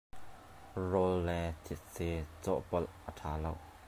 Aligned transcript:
Rawl 0.91 1.19
le 1.27 1.37
thetse 1.63 2.09
cawhpawlh 2.43 2.93
a 3.09 3.09
ṭha 3.17 3.31
lo. 3.43 3.53